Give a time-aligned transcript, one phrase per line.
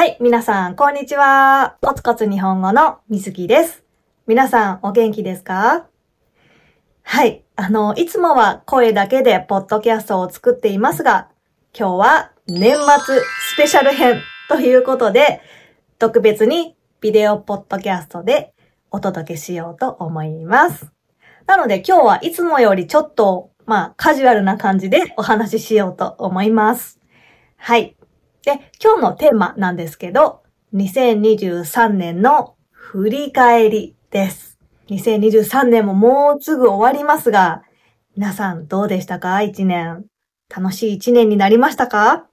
[0.00, 1.76] はい、皆さん、こんにちは。
[1.82, 3.84] コツコツ日本語のみずきです。
[4.26, 5.88] 皆さん、お元気ですか？
[7.02, 11.28] はい、あの、いつもは声だけでポッドキャストを作っていますが、
[11.78, 15.42] 今日は年末スペシャル編ということで、
[15.98, 18.54] 特別にビデオポッドキャストで
[18.90, 20.90] お届けしようと思います。
[21.44, 26.98] なので今日はいつもよりちょっと、まあ、カジュアルな感じでお話ししようと思います。
[27.58, 27.98] はい。
[28.42, 30.42] で、今日のテーマなんですけど、
[30.74, 34.58] 2023年の振り返りです。
[34.88, 37.62] 2023年ももうすぐ終わりますが、
[38.16, 39.42] 皆さんどうでしたか？
[39.42, 40.04] 一年。
[40.48, 42.26] 楽しい一年になりましたか？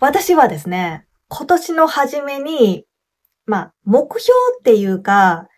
[0.00, 2.84] 私はですね、今年の初めに、
[3.46, 5.48] まあ、目標っていうか、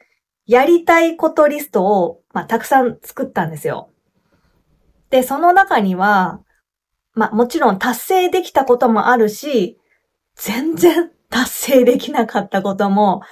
[0.46, 3.90] やりたいことリストを、まあ、たくさん作ったんですよ。
[5.10, 6.40] で、その中には、
[7.16, 9.80] まあもちろん達成できたこともあるし、
[10.36, 13.22] 全然達成できなかったことも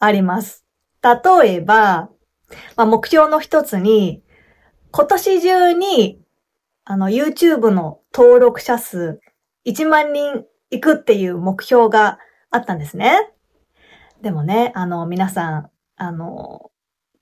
[0.00, 0.64] あります。
[1.02, 2.08] 例えば、
[2.76, 4.22] まあ、目標の一つに、
[4.90, 6.20] 今年中に、
[6.84, 9.20] あの、YouTube の登録者数
[9.66, 12.18] 1万人行くっていう目標が
[12.50, 13.30] あったんですね。
[14.22, 16.70] でもね、あの、皆さん、あの、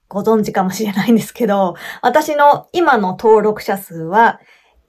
[0.09, 4.41] ご存知かもしれないんですけど、私の今の登録者数は、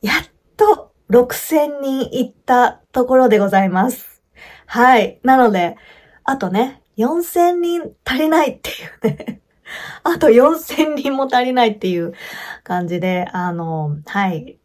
[0.02, 0.16] やっ
[0.58, 4.24] と6000人行ったところでございます。
[4.66, 5.20] はい。
[5.22, 5.78] なので、
[6.24, 8.74] あとね、4000人足りないってい
[9.12, 9.42] うね
[10.04, 12.14] あと4000人も足りないっていう
[12.64, 14.58] 感じで、あの、はい。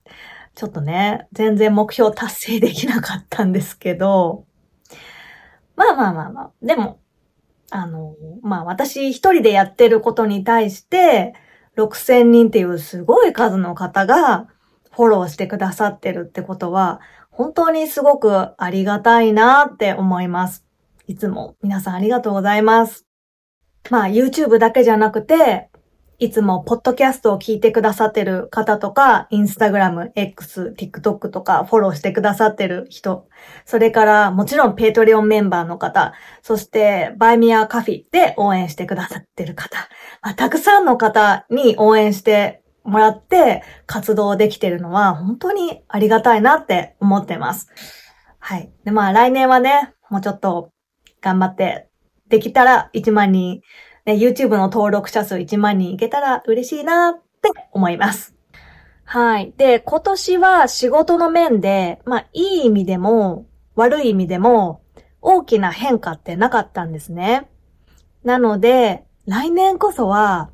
[0.54, 4.46] ちょっとね、全然目標達成できなかったんですけど、
[5.76, 6.98] まあまあまあまあ、でも、
[7.70, 11.34] あの、まあ私一人でやってることに対して、
[11.76, 14.48] 6000人っていうすごい数の方が、
[14.98, 20.66] フォローしてくださってるってことは、本当にすごくありがたいなって思います。
[21.06, 23.06] いつも皆さんありがとうございます。
[23.90, 25.70] まあ YouTube だけじゃなくて、
[26.18, 33.28] いつもポッドキャストを聞いてくださってる方とか、インスタグラム、X、TikTok とかフォローしてくださってる人、
[33.66, 36.12] それからもちろんペイトリオンメンバーの方、
[36.42, 39.78] そしてバイミアカフィで応援してくださってる方、
[40.22, 47.68] まあ、たくさんの方に応援してもらって活動できてるのは本当にありがたいなって思ってます。
[48.38, 48.70] はい。
[48.84, 50.70] で、まあ来年はね、もうちょっと
[51.20, 51.88] 頑張って、
[52.28, 53.60] できたら1万人、
[54.04, 58.34] ね、YouTube の登録者数1万人いけたら嬉しいなって思います。
[59.04, 59.52] はい。
[59.56, 64.82] で、今年は仕事の面で、まあいい意味でも悪い意味でも
[65.20, 67.48] 大きな変化ってなかったんですね。
[68.24, 70.50] なので、来年こそは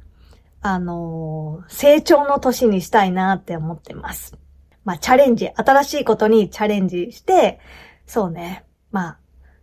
[0.67, 4.35] あのー、成長の年にしたいなって思ってます。
[4.83, 7.61] まあ、チャレンジ、新しいことにチャレンジして、
[8.07, 9.19] そうね、まあ、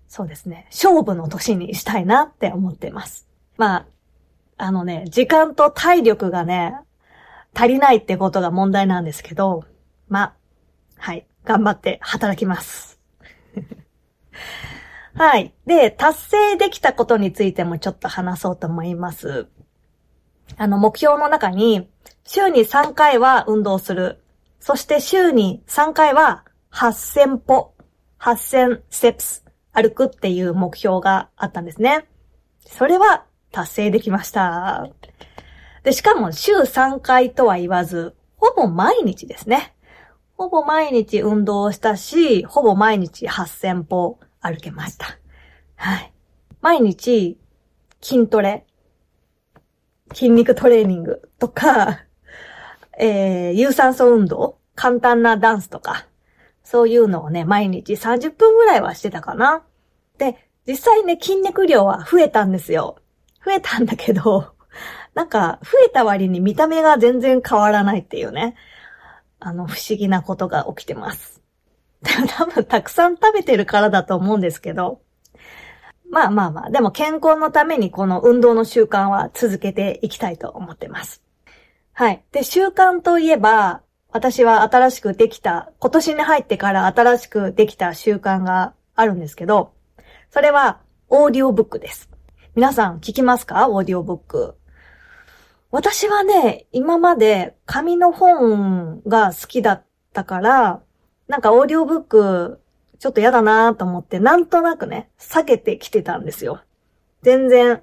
[0.07, 3.27] そうですね、勝負の年にしたいなって思ってます。
[3.57, 3.87] まあ、
[4.57, 6.75] あのね、時間と体力がね、
[7.55, 9.65] 足りないってことが問題なんですけど、
[10.07, 10.33] まあ、
[10.97, 12.99] はい、頑張って働きます。
[15.15, 15.51] はい。
[15.65, 19.47] で、達成できたことについてもちょっと話そうと思います。
[20.57, 21.89] あの、目標の中に、
[22.23, 24.23] 週に3回は運動する。
[24.59, 27.73] そして週に3回は8000歩、
[28.19, 32.05] 8000ステップス歩くっていう目標があったんですね。
[32.67, 34.87] それは達成できました。
[35.83, 39.75] で、しかも週3回とは言わず、ほぼ毎日ですね。
[40.37, 45.17] ほぼ毎日運動したし、ほぼ毎日8000歩歩けました。
[45.75, 46.13] はい。
[46.61, 47.39] 毎日
[48.01, 48.65] 筋トレ
[50.13, 52.05] 筋肉トレーニングとか、
[52.97, 56.07] えー、有酸素運動簡単なダンスとか、
[56.63, 59.63] そういうのをね、毎日30分ぐらいはしてたかな。
[60.17, 62.97] で、実際ね、筋肉量は増えたんですよ。
[63.43, 64.53] 増えたんだけど、
[65.13, 68.55] なんか、増えた割に見た目が全然変わらないっていうね。
[69.39, 71.41] あの、不思議なことが起きてます。
[72.37, 75.01] 多分、たくさん食べてるからだと思うんですけど、
[76.11, 81.23] まあまあまあ、でも健康のためにこの運動の習慣は続けていきたいと思ってます。
[81.93, 82.23] はい。
[82.31, 83.81] で、習慣といえば、
[84.11, 89.73] 私は新しくできた、今年に入ってから新しくできた習慣があるんですけど、
[90.29, 92.09] それは、オーディオブックです。
[92.55, 93.69] 皆さん聞きますか？
[93.69, 94.55] オーディオブック。
[95.71, 100.81] 私はね、今まで紙の本が好きだったから、
[101.27, 102.60] なんかオーディオブック
[103.01, 106.61] ちょっと嫌だなと思って、なんとなくね、避けてきてたんですよ。
[107.23, 107.81] 全然、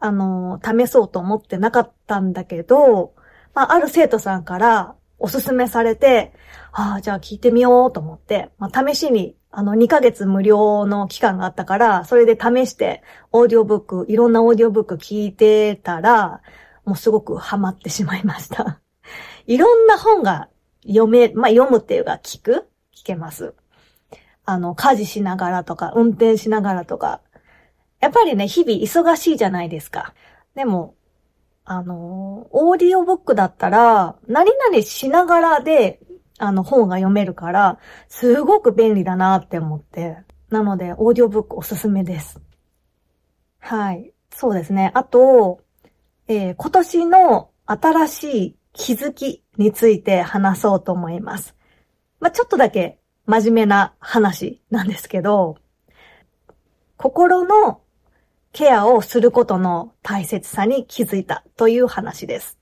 [0.00, 3.14] あの試そうと思ってなかったんだけど、
[3.52, 6.32] まあ、ある生徒さんからおすすめされて、
[6.72, 13.02] ああ、じゃあ聞いてみようと思って、まあ、試しにあの、2ヶ月無料の期間があったから、それで試して、
[13.32, 16.40] オーディオブック、いろんなオーディオブック聞いてたら、
[16.86, 18.80] もうすごくハマってしまいました。
[19.46, 20.48] いろんな本が
[20.86, 22.66] 読め、まあ、読むっていうか聞く
[22.96, 23.54] 聞けます。
[24.44, 27.20] あの、家事しながらとか、運転しながらとか。
[28.00, 30.14] やっぱりね、日々忙しいじゃないですか。
[30.54, 30.94] でも、
[31.64, 36.00] あの、オーディオブックだったら、何々しながらで
[36.38, 40.18] あの、本が読めるから、すごく便利だなって思って。
[40.50, 42.40] なので、オーディオブックおすすめです。
[43.60, 44.12] はい。
[44.32, 44.90] そうですね。
[44.94, 45.60] あと、
[46.26, 51.54] えー、今年の新しい気づきについて話そうと思います。
[52.18, 55.56] まあ、ちょっとだけ真面目な話なんですけど、
[56.96, 57.80] 心の
[58.52, 62.58] ケアをすることの大切さに気づいたという話です。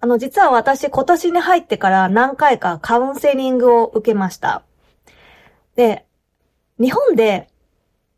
[0.00, 4.62] あの、実は私今年に入ってから何回かカウンセリングを受けました。
[5.76, 6.06] で、
[6.78, 7.48] 日本で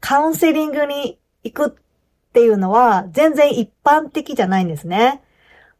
[0.01, 1.71] カウンセリングに行くっ
[2.33, 5.23] ていうのは全然一般的じゃないんですね。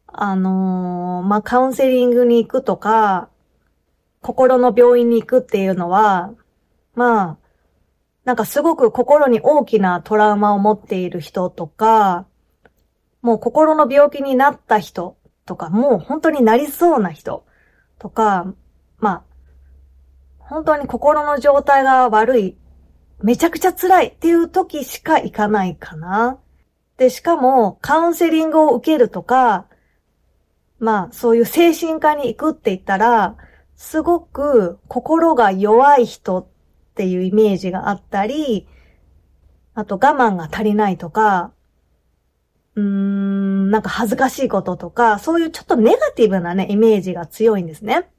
[0.07, 3.28] あのー、まあ、カウンセリングに行くとか、
[4.21, 6.33] 心の病院に行くっていうのは、
[6.95, 7.37] まあ、
[8.25, 12.27] なんかすごく心に大きなトラウマを持っている人とか、
[13.21, 17.45] もう心の病気になった人とか、もう本当になりそうな人
[17.97, 18.53] とか、
[18.97, 19.23] まあ、
[20.37, 22.57] 本当に心の状態が悪い、
[23.21, 26.39] めちゃくちゃ辛いっていう時しか行かないかな。
[26.97, 29.67] で、しかもカウンセリングを受けるとか、
[30.79, 33.35] まあ、そういう精神科に行くって言ったら、
[33.79, 36.47] すごく心が弱い人っ
[36.95, 38.67] ていうイメージがあったり、
[39.73, 41.53] あと我慢が足りないとか、
[42.75, 48.09] うーん、なんか恥ずかしいこととか、そういうちょっとネガティブなね、イメージが強いんですね。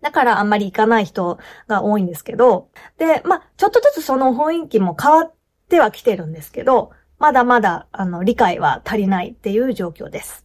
[0.00, 2.68] だからあんまり行かない人が多いんですけど、
[2.98, 5.34] で、まあ、ちょっとずつその雰囲気も変わっ
[5.68, 6.90] てはきてるんですけど、
[7.20, 10.44] まだまだ、あの、理解は足りないっていう状況です。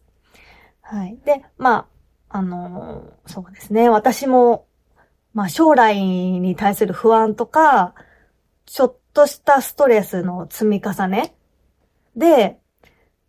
[0.80, 1.18] はい。
[1.24, 1.91] で、まあ、
[2.34, 3.90] あの、そうですね。
[3.90, 4.66] 私も、
[5.34, 7.94] まあ、将来に対する不安とか、
[8.64, 11.36] ちょっとしたストレスの積み重ね
[12.16, 12.58] で、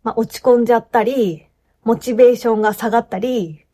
[0.02, 1.46] まあ、落ち込んじゃったり、
[1.82, 3.66] モチベーションが下がったり、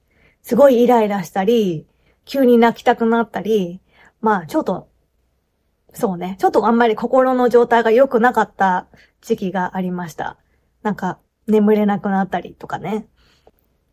[0.43, 1.87] すごいイライラしたり、
[2.25, 3.81] 急に泣きたくなったり、
[4.21, 4.89] まあ、ちょっと、
[5.95, 8.89] そうね、ちょっとあんまり心の状態が良くなかった
[9.21, 10.39] 時期がありました。
[10.83, 13.07] なんか、眠れなくなったりとかね。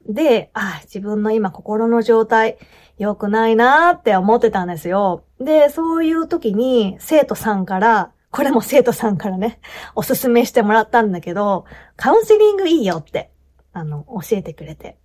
[0.08, 2.58] で、あ、自分の今心の状態
[2.98, 5.24] 良くないなーって思ってたんですよ。
[5.40, 9.60] で、そういう時に生徒さんからこれも生徒さんからね、
[9.96, 11.66] おすすめしてもらったんだけど、
[11.96, 13.32] カウンセリングいいよって、
[13.74, 14.98] あの、教えてくれて。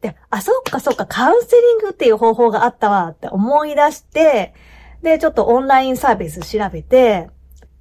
[0.00, 4.54] で、あ、そっかそっか、カウンセリングっていう方法があったわって思い出して、
[5.02, 7.30] で、ちょっとオンラインサービス調べて、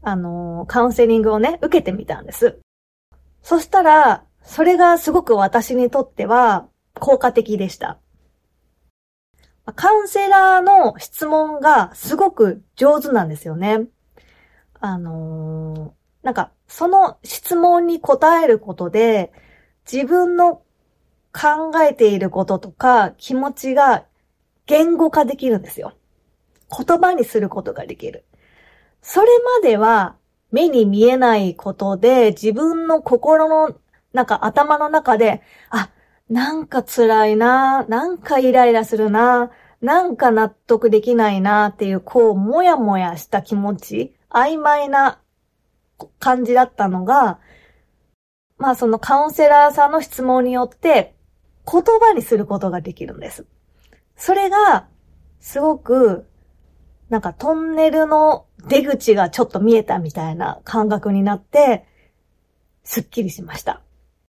[0.04, 2.60] あの、カウンセリングをね、受けてみたんです。
[3.42, 8.00] そしたら、それがすごく私にとっては効果的でした。
[9.76, 13.88] カウンセラーの質問がすごく上手なんですよね。
[14.80, 19.32] あのー、なんか、その質問に答えることで、
[19.92, 20.64] 自分の
[21.34, 24.06] 考えていることとか気持ちが
[24.66, 25.94] 言語化できるんですよ。
[26.76, 28.26] 言葉にすることができる。
[29.02, 29.28] それ
[29.62, 30.16] までは
[30.52, 33.76] 目に見えないことで自分の心の
[34.14, 35.90] なんか頭の中で、あ、
[36.30, 39.52] なんか辛いな、なんかイライラするな、
[39.82, 45.20] なんか納得できないなっていう、こう、もやもやした気持ち曖昧な
[46.20, 47.40] 感じだったのが、
[48.58, 51.16] まあそのカウンセラーさんの質問によって
[51.70, 53.46] 言葉にすることができるんです。
[54.16, 54.88] それが、
[55.40, 56.28] すごく、
[57.10, 61.86] なんかトンネルの出口がちょっと見えたみたいな感覚になって、
[62.84, 63.82] すっきりしました。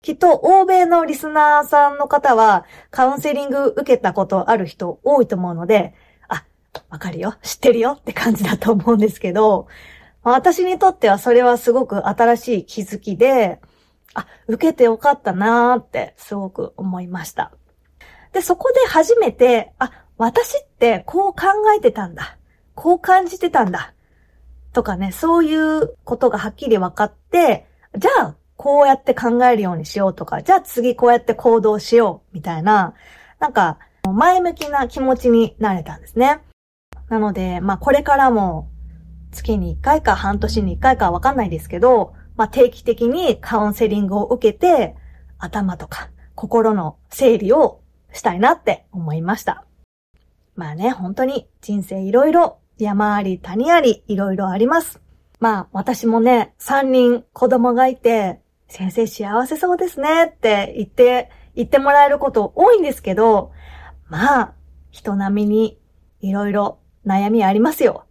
[0.08, 5.96] きっと欧米のリスナーさんの方はカウンセリング受けたことある人多いと思うので、
[6.30, 6.46] あ
[6.88, 9.68] わかるよ、知ってるよって感じだと思うんですけど、
[10.24, 13.60] 私にとってはそれはすごく新しい気づきで、
[14.14, 17.52] あ、受けてよかったなーってすごく思いました。
[18.32, 21.48] で、そこで初めて、あ、私ってこう考
[21.78, 22.38] えてたんだ。
[22.76, 23.94] こう感じてたんだ。
[24.72, 32.94] とかね、そういうことがはっきり分かって、じゃあ、こうやって考えるようにしようとか、じゃあ次こうやって行動しよう、みたいな、
[33.40, 36.42] なんか、前向きな気持ちになれたんですね。
[37.10, 38.70] なので、まあこれからも
[39.32, 44.96] 月に1回か半年に1回かわかんないですけど、まあ定期的にカウンセリングを受けて、
[45.40, 49.66] 頭とか心の整理をしたいなって思いました。
[50.56, 55.02] まあね、本当に人生いろいろ山あり谷ありいろいろあります。
[55.40, 63.52] まあ私もね、3人子供がいて、先生幸せそうですねって言って、言ってもらえること多いんですけど、
[64.10, 64.54] まあ、
[64.92, 65.80] 人並みに
[66.22, 68.06] いろいろ悩みありますよ。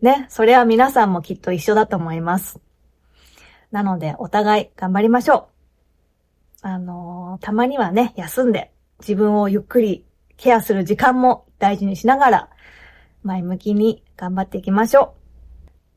[0.00, 2.60] ね、それは皆さんもきっと一緒だと思います。
[3.70, 5.48] なので、お互い頑張りましょ
[6.62, 6.66] う。
[6.66, 10.04] あのー、たまにはね、休んで、自分をゆっくり
[10.36, 12.50] ケアする時間も大事にしながら、
[13.22, 15.14] 前向きに頑張っていきましょ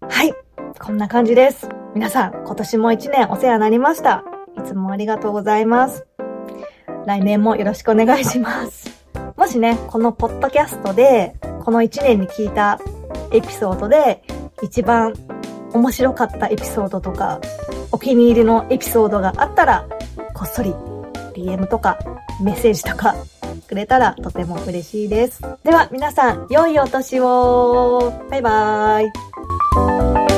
[0.01, 0.05] う。
[0.07, 0.44] はい。
[0.79, 1.69] こんな感じです。
[1.93, 4.23] 皆さん、今年も一年お世話になりました。
[4.57, 6.05] いつもありがとうございます。
[7.05, 9.05] 来年もよろしくお願いします。
[9.37, 12.79] もしね、このポッドキャストで、この一年に聞いた
[13.31, 14.23] エピソードで、
[14.61, 15.13] 一番
[15.73, 17.39] 面白かったエピソードとか、
[17.91, 19.87] お気に入りのエピソードがあったら、
[20.33, 20.73] こっそり
[21.33, 21.97] DM とか
[22.41, 23.15] メッセージとか
[23.67, 25.41] くれたらとても嬉しいです。
[25.63, 29.07] では皆さん、良いお年をバイバー
[30.31, 30.34] イ